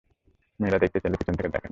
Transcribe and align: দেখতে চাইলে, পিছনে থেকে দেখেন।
দেখতে 0.79 0.99
চাইলে, 0.99 1.17
পিছনে 1.17 1.37
থেকে 1.37 1.49
দেখেন। 1.49 1.69